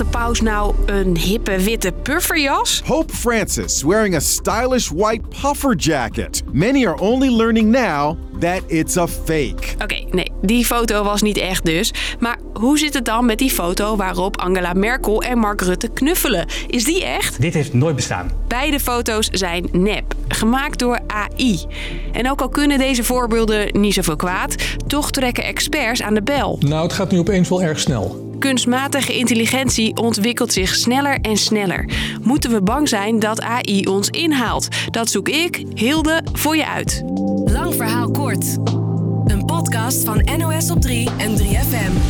de 0.00 0.06
paus 0.06 0.40
nou 0.40 0.74
een 0.86 1.16
hippe 1.16 1.62
witte 1.62 1.92
pufferjas? 1.92 2.82
Hope 2.84 3.14
Francis 3.14 3.82
wearing 3.82 4.14
a 4.14 4.20
stylish 4.20 4.88
white 4.88 5.22
puffer 5.42 5.74
jacket. 5.74 6.42
Many 6.52 6.86
are 6.86 7.00
only 7.00 7.36
learning 7.36 7.70
now 7.70 8.16
that 8.38 8.62
it's 8.66 8.96
a 8.96 9.06
fake. 9.08 9.74
Oké, 9.82 10.04
nee, 10.10 10.32
die 10.42 10.64
foto 10.64 11.04
was 11.04 11.22
niet 11.22 11.36
echt 11.36 11.64
dus. 11.64 11.92
Maar 12.18 12.38
hoe 12.52 12.78
zit 12.78 12.94
het 12.94 13.04
dan 13.04 13.26
met 13.26 13.38
die 13.38 13.50
foto 13.50 13.96
waarop 13.96 14.36
Angela 14.36 14.72
Merkel 14.72 15.22
en 15.22 15.38
Mark 15.38 15.60
Rutte 15.60 15.88
knuffelen? 15.88 16.46
Is 16.66 16.84
die 16.84 17.04
echt? 17.04 17.40
Dit 17.40 17.54
heeft 17.54 17.72
nooit 17.72 17.96
bestaan. 17.96 18.30
Beide 18.48 18.80
foto's 18.80 19.28
zijn 19.32 19.68
nep, 19.72 20.14
gemaakt 20.28 20.78
door 20.78 20.98
AI. 21.06 21.66
En 22.12 22.30
ook 22.30 22.40
al 22.40 22.48
kunnen 22.48 22.78
deze 22.78 23.04
voorbeelden 23.04 23.80
niet 23.80 23.94
zoveel 23.94 24.16
kwaad, 24.16 24.54
toch 24.86 25.10
trekken 25.10 25.44
experts 25.44 26.02
aan 26.02 26.14
de 26.14 26.22
bel. 26.22 26.58
Nou, 26.60 26.82
het 26.82 26.92
gaat 26.92 27.10
nu 27.10 27.18
opeens 27.18 27.48
wel 27.48 27.62
erg 27.62 27.80
snel. 27.80 28.29
Kunstmatige 28.40 29.16
intelligentie 29.16 29.96
ontwikkelt 29.96 30.52
zich 30.52 30.74
sneller 30.74 31.18
en 31.20 31.36
sneller. 31.36 31.90
Moeten 32.22 32.50
we 32.50 32.62
bang 32.62 32.88
zijn 32.88 33.18
dat 33.18 33.40
AI 33.40 33.86
ons 33.86 34.08
inhaalt? 34.08 34.68
Dat 34.90 35.10
zoek 35.10 35.28
ik, 35.28 35.64
Hilde, 35.74 36.22
voor 36.32 36.56
je 36.56 36.66
uit. 36.66 37.02
Lang 37.44 37.74
verhaal 37.74 38.10
kort. 38.10 38.56
Een 39.24 39.44
podcast 39.44 40.04
van 40.04 40.28
NOS 40.38 40.70
op 40.70 40.80
3 40.80 41.08
en 41.18 41.38
3FM. 41.38 42.09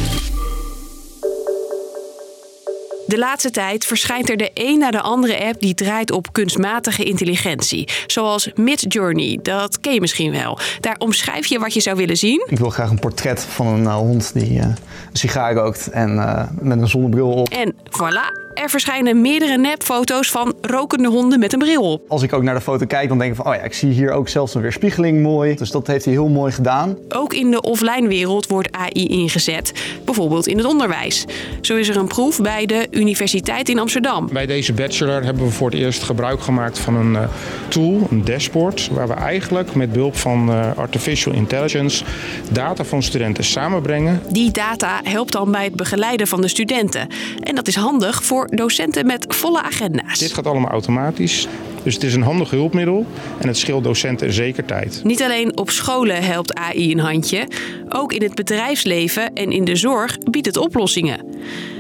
De 3.11 3.19
laatste 3.19 3.51
tijd 3.51 3.85
verschijnt 3.85 4.31
er 4.31 4.37
de 4.37 4.51
een 4.55 4.79
na 4.79 4.91
de 4.91 5.01
andere 5.01 5.45
app 5.45 5.61
die 5.61 5.75
draait 5.75 6.11
op 6.11 6.33
kunstmatige 6.33 7.05
intelligentie. 7.05 7.89
Zoals 8.07 8.51
Midjourney, 8.55 9.39
dat 9.43 9.81
ken 9.81 9.95
je 9.95 10.01
misschien 10.01 10.33
wel. 10.33 10.59
Daar 10.81 10.97
omschrijf 10.99 11.47
je 11.47 11.59
wat 11.59 11.75
je 11.75 11.81
zou 11.81 11.97
willen 11.97 12.17
zien. 12.17 12.47
Ik 12.47 12.59
wil 12.59 12.71
graag 12.71 12.91
een 12.91 12.99
portret 12.99 13.45
van 13.45 13.67
een 13.67 13.83
uh, 13.83 13.95
hond 13.95 14.33
die 14.35 14.51
uh, 14.51 14.63
een 14.63 14.77
sigaar 15.13 15.55
rookt 15.55 15.89
en 15.89 16.15
uh, 16.15 16.43
met 16.61 16.81
een 16.81 16.89
zonnebril 16.89 17.31
op. 17.33 17.49
En 17.49 17.75
voilà, 17.75 18.50
er 18.55 18.71
verschijnen 18.71 19.21
meerdere 19.21 19.59
nepfoto's 19.59 20.31
van 20.31 20.55
rokende 20.61 21.09
honden 21.09 21.39
met 21.39 21.53
een 21.53 21.59
bril 21.59 21.83
op. 21.83 22.03
Als 22.09 22.23
ik 22.23 22.33
ook 22.33 22.43
naar 22.43 22.55
de 22.55 22.61
foto 22.61 22.87
kijk, 22.87 23.09
dan 23.09 23.19
denk 23.19 23.31
ik 23.31 23.37
van, 23.37 23.47
oh 23.47 23.55
ja, 23.55 23.63
ik 23.63 23.75
zie 23.75 23.91
hier 23.91 24.11
ook 24.11 24.29
zelfs 24.29 24.55
een 24.55 24.61
weerspiegeling 24.61 25.23
mooi. 25.23 25.55
Dus 25.55 25.71
dat 25.71 25.87
heeft 25.87 26.05
hij 26.05 26.15
heel 26.15 26.29
mooi 26.29 26.53
gedaan. 26.53 26.97
Ook 27.09 27.35
in 27.35 27.51
de 27.51 27.61
offline 27.61 28.09
wereld 28.09 28.47
wordt 28.47 28.69
AI 28.73 29.07
ingezet, 29.07 29.73
bijvoorbeeld 30.05 30.47
in 30.47 30.57
het 30.57 30.67
onderwijs. 30.67 31.25
Zo 31.61 31.77
is 31.77 31.89
er 31.89 31.97
een 31.97 32.09
proef 32.09 32.41
bij 32.41 32.67
de 32.67 32.87
Universiteit 32.91 33.69
in 33.69 33.79
Amsterdam. 33.79 34.29
Bij 34.33 34.47
deze 34.47 34.73
bachelor 34.73 35.25
hebben 35.25 35.45
we 35.45 35.51
voor 35.51 35.71
het 35.71 35.79
eerst 35.79 36.03
gebruik 36.03 36.41
gemaakt 36.41 36.79
van 36.79 36.95
een 36.95 37.13
uh, 37.13 37.23
tool, 37.69 38.07
een 38.11 38.25
dashboard, 38.25 38.89
waar 38.93 39.09
we 39.09 39.15
eigenlijk 39.15 39.75
met 39.75 39.93
behulp 39.93 40.17
van 40.17 40.49
uh, 40.49 40.77
artificial 40.77 41.35
intelligence 41.35 42.05
data 42.51 42.85
van 42.85 43.03
studenten 43.03 43.45
samenbrengen. 43.45 44.23
Die 44.29 44.51
data 44.51 45.01
helpt 45.03 45.33
dan 45.33 45.51
bij 45.53 45.65
het 45.65 45.75
begeleiden 45.75 46.27
van 46.27 46.41
de 46.41 46.49
studenten. 46.49 47.09
En 47.41 47.55
dat 47.55 47.69
is 47.69 47.77
handig 47.77 48.25
voor 48.25 48.40
docenten 48.47 49.07
met 49.07 49.25
volle 49.29 49.63
agenda's. 49.63 50.19
Dit 50.19 50.33
gaat 50.33 50.47
allemaal 50.47 50.71
automatisch. 50.71 51.49
Dus 51.83 51.95
het 51.95 52.03
is 52.03 52.15
een 52.15 52.23
handig 52.23 52.51
hulpmiddel 52.51 53.07
en 53.39 53.49
het 53.49 53.57
scheelt 53.57 53.85
docenten 53.85 54.33
zeker 54.33 54.65
tijd. 54.65 55.01
Niet 55.05 55.23
alleen 55.23 55.57
op 55.57 55.71
scholen 55.71 56.23
helpt 56.23 56.55
AI 56.55 56.93
een 56.93 56.99
handje, 56.99 57.49
ook 57.89 58.13
in 58.13 58.23
het 58.23 58.35
bedrijfsleven 58.35 59.33
en 59.33 59.53
in 59.53 59.65
de 59.65 59.77
zorg 59.77 60.19
biedt 60.19 60.47
het 60.47 60.57
oplossingen. 60.57 61.25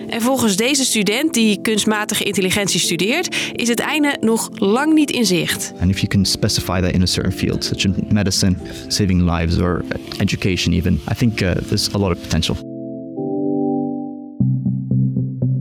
En 0.08 0.20
volgens 0.20 0.56
deze 0.56 0.84
student 0.84 1.34
die 1.34 1.60
kunstmatige 1.62 2.24
intelligentie 2.24 2.80
studeert, 2.80 3.36
is 3.52 3.68
het 3.68 3.80
einde 3.80 4.16
nog 4.20 4.48
lang 4.54 4.94
niet 4.94 5.10
in 5.10 5.26
zicht. 5.26 5.72
And 5.80 5.90
if 5.90 5.98
you 5.98 6.06
can 6.06 6.24
specify 6.24 6.80
that 6.80 6.90
in 6.90 7.02
a 7.02 7.06
certain 7.06 7.32
field, 7.32 7.64
such 7.64 7.86
as 7.86 7.92
medicine, 8.08 8.56
saving 8.88 9.30
lives 9.30 9.58
or 9.58 9.84
education 10.18 10.74
even, 10.74 11.00
I 11.10 11.14
think 11.14 11.40
uh, 11.40 11.50
there's 11.50 11.94
a 11.94 11.98
lot 11.98 12.10
of 12.10 12.20
potential. 12.20 12.69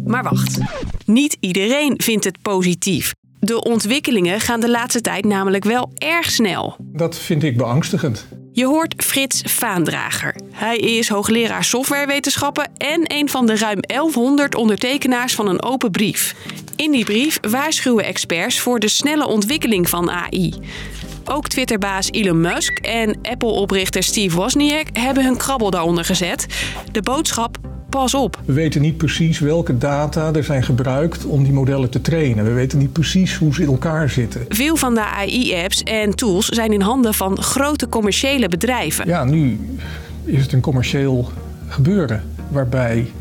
Maar 0.10 0.24
wacht, 0.24 0.60
niet 1.06 1.38
iedereen 1.40 1.94
vindt 1.98 2.26
het 2.26 2.42
positief. 2.42 3.14
De 3.40 3.64
ontwikkelingen 3.64 4.40
gaan 4.40 4.60
de 4.60 4.70
laatste 4.70 5.02
tijd 5.02 5.26
namelijk 5.26 5.64
wel 5.64 5.92
erg 5.96 6.32
snel. 6.32 6.76
Dat 6.80 7.18
vind 7.18 7.44
ik 7.44 7.58
beangstigend. 7.58 8.28
Je 8.52 8.66
hoort 8.66 9.04
Frits 9.04 9.42
Vaandrager. 9.42 10.36
Hij 10.52 10.78
is 10.78 11.10
hoogleraar 11.10 11.64
softwarewetenschappen 11.64 12.70
en 12.78 13.02
een 13.04 13.30
van 13.30 13.46
de 13.46 13.58
ruim 13.58 13.78
1100 13.82 14.56
ondertekenaars 14.56 15.36
van 15.36 15.48
een 15.48 15.64
open 15.64 15.92
brief. 15.92 16.36
In 16.76 16.92
die 16.92 17.06
brief 17.06 17.38
waarschuwen 17.50 18.06
experts 18.06 18.60
voor 18.60 18.80
de 18.80 18.88
snelle 18.88 19.28
ontwikkeling 19.28 19.90
van 19.90 20.12
AI. 20.12 20.54
Ook 21.26 21.48
Twitterbaas 21.48 22.12
Elon 22.12 22.42
Musk 22.42 22.80
en 22.80 23.20
Apple-oprichter 23.22 24.04
Steve 24.04 24.36
Wozniak 24.36 24.88
hebben 24.94 25.24
hun 25.24 25.38
krabbel 25.38 25.70
daaronder 25.70 26.06
gezet. 26.06 26.46
De 26.92 27.02
boodschap 27.02 27.58
pas 27.90 28.14
op. 28.14 28.42
We 28.46 28.54
weten 28.54 28.82
niet 28.82 28.98
precies 28.98 29.40
welke 29.40 29.78
data 29.78 30.34
er 30.34 30.44
zijn 30.44 30.64
gebruikt 30.64 31.26
om 31.26 31.44
die 31.44 31.54
modellen 31.54 31.90
te 31.90 32.02
trainen. 32.02 32.46
We 32.46 32.52
weten 32.52 32.78
niet 32.78 32.94
precies 32.94 33.36
hoe 33.36 33.54
ze 33.54 33.62
in 33.62 33.68
elkaar 33.68 34.10
zitten. 34.10 34.46
Veel 34.50 34.76
van 34.76 34.94
de 34.94 35.04
AI-apps 35.04 35.84
en 35.84 36.16
tools 36.16 36.46
zijn 36.46 36.74
in 36.74 36.82
handen 36.82 37.14
van 37.14 37.42
grote 37.42 37.90
commerciële 37.90 38.50
bedrijven. 38.50 39.08
Ja, 39.08 39.24
nu 39.24 39.60
is 40.24 40.42
het 40.42 40.54
een 40.54 40.62
commercieel 40.62 41.32
gebeuren 41.68 42.24
waarbij 42.50 43.12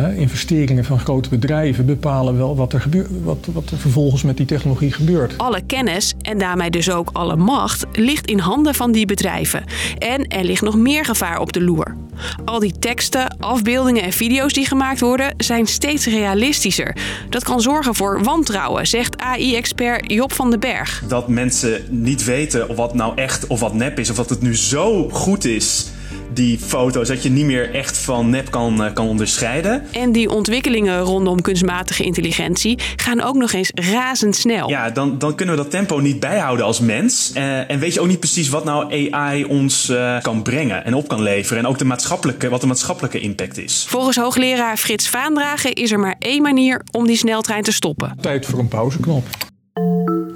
uh, 0.00 0.18
investeringen 0.18 0.84
van 0.84 0.98
grote 0.98 1.28
bedrijven 1.28 1.86
bepalen 1.86 2.36
wel 2.36 2.56
wat 2.56 2.72
er, 2.72 2.80
gebeurt, 2.80 3.08
wat, 3.22 3.48
wat 3.52 3.70
er 3.70 3.78
vervolgens 3.78 4.22
met 4.22 4.36
die 4.36 4.46
technologie 4.46 4.92
gebeurt. 4.92 5.38
Alle 5.38 5.60
kennis 5.66 6.14
en 6.20 6.38
daarmee 6.38 6.70
dus 6.70 6.90
ook 6.90 7.10
alle 7.12 7.36
macht 7.36 7.84
ligt 7.92 8.26
in 8.26 8.38
handen 8.38 8.74
van 8.74 8.92
die 8.92 9.06
bedrijven. 9.06 9.64
En 9.98 10.28
er 10.28 10.44
ligt 10.44 10.62
nog 10.62 10.76
meer 10.76 11.04
gevaar 11.04 11.40
op 11.40 11.52
de 11.52 11.62
loer. 11.62 11.96
Al 12.44 12.58
die 12.58 12.78
teksten, 12.78 13.36
afbeeldingen 13.38 14.02
en 14.02 14.12
video's 14.12 14.52
die 14.52 14.66
gemaakt 14.66 15.00
worden 15.00 15.34
zijn 15.36 15.66
steeds 15.66 16.06
realistischer. 16.06 16.96
Dat 17.30 17.44
kan 17.44 17.60
zorgen 17.60 17.94
voor 17.94 18.22
wantrouwen, 18.22 18.86
zegt 18.86 19.18
AI-expert 19.18 20.12
Job 20.12 20.32
van 20.32 20.50
den 20.50 20.60
Berg. 20.60 21.02
Dat 21.08 21.28
mensen 21.28 21.80
niet 21.90 22.24
weten 22.24 22.68
of 22.68 22.76
wat 22.76 22.94
nou 22.94 23.12
echt 23.16 23.46
of 23.46 23.60
wat 23.60 23.74
nep 23.74 23.98
is, 23.98 24.10
of 24.10 24.16
dat 24.16 24.30
het 24.30 24.42
nu 24.42 24.56
zo 24.56 25.08
goed 25.08 25.44
is 25.44 25.86
die 26.36 26.58
foto's, 26.58 27.08
dat 27.08 27.22
je 27.22 27.30
niet 27.30 27.44
meer 27.44 27.74
echt 27.74 27.98
van 27.98 28.30
nep 28.30 28.50
kan, 28.50 28.90
kan 28.94 29.06
onderscheiden. 29.06 29.82
En 29.92 30.12
die 30.12 30.30
ontwikkelingen 30.30 31.00
rondom 31.00 31.40
kunstmatige 31.40 32.02
intelligentie 32.02 32.78
gaan 32.96 33.22
ook 33.22 33.34
nog 33.34 33.52
eens 33.52 33.70
razendsnel. 33.74 34.68
Ja, 34.68 34.90
dan, 34.90 35.18
dan 35.18 35.34
kunnen 35.34 35.56
we 35.56 35.62
dat 35.62 35.70
tempo 35.70 35.98
niet 35.98 36.20
bijhouden 36.20 36.66
als 36.66 36.80
mens. 36.80 37.32
Uh, 37.36 37.70
en 37.70 37.78
weet 37.78 37.94
je 37.94 38.00
ook 38.00 38.06
niet 38.06 38.20
precies 38.20 38.48
wat 38.48 38.64
nou 38.64 39.10
AI 39.10 39.44
ons 39.44 39.90
uh, 39.90 40.20
kan 40.20 40.42
brengen 40.42 40.84
en 40.84 40.94
op 40.94 41.08
kan 41.08 41.22
leveren. 41.22 41.58
En 41.58 41.68
ook 41.68 41.78
de 41.78 41.84
maatschappelijke, 41.84 42.48
wat 42.48 42.60
de 42.60 42.66
maatschappelijke 42.66 43.20
impact 43.20 43.58
is. 43.58 43.84
Volgens 43.88 44.16
hoogleraar 44.16 44.76
Frits 44.76 45.08
Vaandragen 45.08 45.72
is 45.72 45.92
er 45.92 46.00
maar 46.00 46.16
één 46.18 46.42
manier 46.42 46.82
om 46.90 47.06
die 47.06 47.16
sneltrein 47.16 47.62
te 47.62 47.72
stoppen. 47.72 48.16
Tijd 48.20 48.46
voor 48.46 48.58
een 48.58 48.68
pauzeknop. 48.68 49.24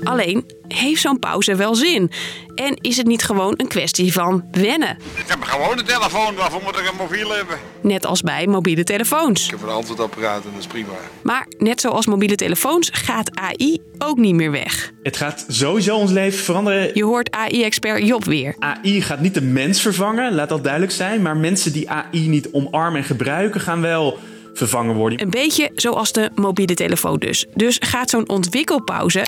Alleen, 0.03 0.45
heeft 0.69 1.01
zo'n 1.01 1.19
pauze 1.19 1.55
wel 1.55 1.75
zin? 1.75 2.11
En 2.55 2.77
is 2.81 2.97
het 2.97 3.07
niet 3.07 3.23
gewoon 3.23 3.55
een 3.57 3.69
kwestie 3.69 4.13
van 4.13 4.45
wennen? 4.51 4.99
Ik 5.15 5.25
heb 5.27 5.43
gewoon 5.43 5.79
een 5.79 5.85
telefoon, 5.85 6.35
waarvoor 6.35 6.63
moet 6.63 6.79
ik 6.79 6.89
een 6.89 6.97
mobiel 6.97 7.31
hebben? 7.31 7.59
Net 7.83 8.07
als 8.07 8.23
bij 8.23 8.47
mobiele 8.47 8.85
telefoons. 8.85 9.45
Ik 9.45 9.51
heb 9.51 9.63
een 9.63 9.69
antwoordapparaat 9.69 10.45
en 10.45 10.51
dat 10.51 10.61
is 10.61 10.67
prima. 10.67 10.93
Maar 11.23 11.47
net 11.59 11.81
zoals 11.81 12.07
mobiele 12.07 12.35
telefoons 12.35 12.91
gaat 12.93 13.31
AI 13.35 13.79
ook 13.99 14.17
niet 14.17 14.35
meer 14.35 14.51
weg. 14.51 14.93
Het 15.03 15.17
gaat 15.17 15.45
sowieso 15.49 15.97
ons 15.97 16.11
leven 16.11 16.39
veranderen. 16.39 16.91
Je 16.95 17.05
hoort 17.05 17.31
AI-expert 17.31 18.07
Job 18.07 18.25
weer. 18.25 18.55
AI 18.59 19.03
gaat 19.03 19.21
niet 19.21 19.35
de 19.35 19.43
mens 19.43 19.81
vervangen, 19.81 20.35
laat 20.35 20.49
dat 20.49 20.63
duidelijk 20.63 20.93
zijn. 20.93 21.23
Maar 21.23 21.37
mensen 21.37 21.73
die 21.73 21.91
AI 21.91 22.29
niet 22.29 22.49
omarmen 22.53 23.01
en 23.01 23.07
gebruiken 23.07 23.61
gaan 23.61 23.81
wel 23.81 24.19
vervangen 24.55 24.95
worden. 24.95 25.23
Een 25.23 25.31
beetje 25.31 25.71
zoals 25.75 26.13
de 26.13 26.31
mobiele 26.35 26.75
telefoon 26.75 27.19
dus. 27.19 27.47
Dus 27.55 27.77
gaat 27.81 28.11
zo'n 28.11 28.29
ontwikkelpauze 28.29 29.25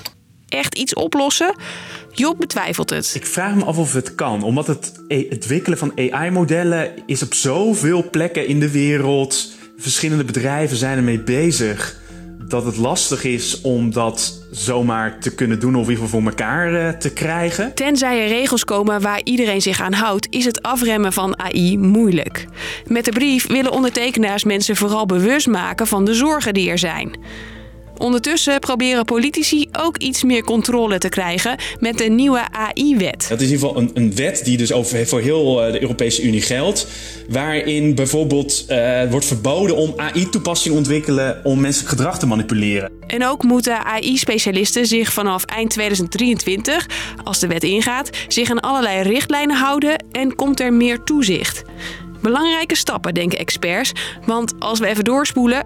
echt 0.52 0.74
iets 0.74 0.94
oplossen? 0.94 1.54
Job 2.12 2.38
betwijfelt 2.38 2.90
het. 2.90 3.12
Ik 3.14 3.26
vraag 3.26 3.54
me 3.54 3.64
af 3.64 3.78
of 3.78 3.92
het 3.92 4.14
kan, 4.14 4.42
omdat 4.42 4.66
het 4.66 4.92
ontwikkelen 5.30 5.78
van 5.78 5.92
AI-modellen 5.96 6.92
is 7.06 7.22
op 7.22 7.34
zoveel 7.34 8.10
plekken 8.10 8.46
in 8.46 8.60
de 8.60 8.70
wereld. 8.70 9.50
Verschillende 9.78 10.24
bedrijven 10.24 10.76
zijn 10.76 10.96
ermee 10.96 11.20
bezig. 11.20 12.00
Dat 12.48 12.64
het 12.64 12.76
lastig 12.76 13.24
is 13.24 13.60
om 13.60 13.92
dat 13.92 14.42
zomaar 14.50 15.20
te 15.20 15.34
kunnen 15.34 15.60
doen 15.60 15.76
of 15.76 15.82
in 15.82 15.90
ieder 15.90 16.04
geval 16.04 16.20
voor 16.20 16.30
elkaar 16.30 16.98
te 16.98 17.12
krijgen. 17.12 17.74
Tenzij 17.74 18.22
er 18.22 18.28
regels 18.28 18.64
komen 18.64 19.00
waar 19.00 19.20
iedereen 19.24 19.62
zich 19.62 19.80
aan 19.80 19.92
houdt, 19.92 20.26
is 20.30 20.44
het 20.44 20.62
afremmen 20.62 21.12
van 21.12 21.38
AI 21.38 21.78
moeilijk. 21.78 22.46
Met 22.86 23.04
de 23.04 23.12
brief 23.12 23.46
willen 23.46 23.72
ondertekenaars 23.72 24.44
mensen 24.44 24.76
vooral 24.76 25.06
bewust 25.06 25.46
maken 25.46 25.86
van 25.86 26.04
de 26.04 26.14
zorgen 26.14 26.54
die 26.54 26.70
er 26.70 26.78
zijn. 26.78 27.16
Ondertussen 28.02 28.58
proberen 28.58 29.04
politici 29.04 29.68
ook 29.72 29.96
iets 29.96 30.22
meer 30.22 30.44
controle 30.44 30.98
te 30.98 31.08
krijgen 31.08 31.56
met 31.80 31.98
de 31.98 32.04
nieuwe 32.04 32.50
AI-wet. 32.50 33.26
Dat 33.28 33.40
is 33.40 33.46
in 33.46 33.52
ieder 33.52 33.68
geval 33.68 33.76
een, 33.76 33.90
een 33.94 34.14
wet 34.14 34.44
die 34.44 34.56
dus 34.56 34.72
over, 34.72 35.06
voor 35.06 35.20
heel 35.20 35.54
de 35.54 35.80
Europese 35.80 36.22
Unie 36.22 36.40
geldt. 36.40 36.86
Waarin 37.28 37.94
bijvoorbeeld 37.94 38.64
uh, 38.68 39.10
wordt 39.10 39.26
verboden 39.26 39.76
om 39.76 39.92
AI-toepassingen 39.96 40.76
te 40.76 40.84
ontwikkelen 40.84 41.40
om 41.44 41.60
menselijk 41.60 41.90
gedrag 41.90 42.18
te 42.18 42.26
manipuleren. 42.26 42.90
En 43.06 43.26
ook 43.26 43.42
moeten 43.42 43.84
AI-specialisten 43.84 44.86
zich 44.86 45.12
vanaf 45.12 45.44
eind 45.44 45.70
2023, 45.70 46.86
als 47.24 47.38
de 47.38 47.46
wet 47.46 47.62
ingaat, 47.64 48.10
zich 48.28 48.50
aan 48.50 48.60
allerlei 48.60 49.02
richtlijnen 49.02 49.56
houden 49.56 50.04
en 50.12 50.34
komt 50.34 50.60
er 50.60 50.72
meer 50.72 51.02
toezicht. 51.04 51.62
Belangrijke 52.22 52.76
stappen, 52.76 53.14
denken 53.14 53.38
experts. 53.38 53.92
Want 54.26 54.54
als 54.58 54.78
we 54.78 54.86
even 54.86 55.04
doorspoelen, 55.04 55.64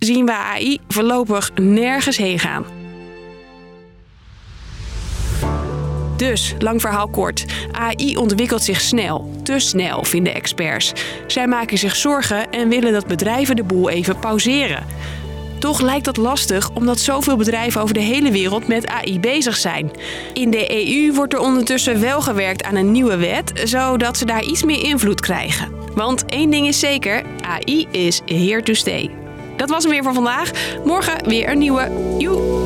zien 0.00 0.26
we 0.26 0.32
AI 0.32 0.78
voorlopig 0.88 1.50
nergens 1.54 2.16
heen 2.16 2.38
gaan. 2.38 2.64
Dus, 6.16 6.54
lang 6.58 6.80
verhaal 6.80 7.08
kort. 7.08 7.44
AI 7.72 8.16
ontwikkelt 8.16 8.62
zich 8.62 8.80
snel. 8.80 9.30
Te 9.42 9.58
snel, 9.58 10.04
vinden 10.04 10.34
experts. 10.34 10.92
Zij 11.26 11.46
maken 11.46 11.78
zich 11.78 11.96
zorgen 11.96 12.50
en 12.50 12.68
willen 12.68 12.92
dat 12.92 13.06
bedrijven 13.06 13.56
de 13.56 13.64
boel 13.64 13.90
even 13.90 14.18
pauzeren. 14.18 14.86
Toch 15.58 15.80
lijkt 15.80 16.04
dat 16.04 16.16
lastig 16.16 16.70
omdat 16.70 16.98
zoveel 16.98 17.36
bedrijven 17.36 17.80
over 17.80 17.94
de 17.94 18.00
hele 18.00 18.30
wereld 18.30 18.68
met 18.68 18.86
AI 18.86 19.20
bezig 19.20 19.56
zijn. 19.56 19.90
In 20.32 20.50
de 20.50 20.86
EU 20.86 21.12
wordt 21.12 21.32
er 21.32 21.40
ondertussen 21.40 22.00
wel 22.00 22.20
gewerkt 22.20 22.62
aan 22.62 22.74
een 22.74 22.92
nieuwe 22.92 23.16
wet, 23.16 23.52
zodat 23.64 24.16
ze 24.16 24.24
daar 24.24 24.44
iets 24.44 24.62
meer 24.62 24.82
invloed 24.82 25.20
krijgen. 25.20 25.72
Want 25.94 26.24
één 26.24 26.50
ding 26.50 26.66
is 26.66 26.78
zeker: 26.78 27.22
AI 27.40 27.86
is 27.90 28.20
here 28.26 28.62
to 28.62 28.74
stay. 28.74 29.19
Dat 29.60 29.68
was 29.68 29.82
hem 29.82 29.92
weer 29.92 30.02
voor 30.02 30.14
vandaag. 30.14 30.50
Morgen 30.84 31.28
weer 31.28 31.48
een 31.48 31.58
nieuwe. 31.58 31.90
Joe! 32.18 32.59